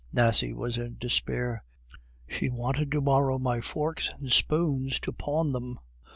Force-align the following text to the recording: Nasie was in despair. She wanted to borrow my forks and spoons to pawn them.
Nasie 0.11 0.51
was 0.51 0.79
in 0.79 0.97
despair. 0.99 1.63
She 2.27 2.49
wanted 2.49 2.91
to 2.91 3.01
borrow 3.01 3.37
my 3.37 3.61
forks 3.61 4.09
and 4.09 4.31
spoons 4.31 4.99
to 5.01 5.11
pawn 5.13 5.51
them. 5.51 5.77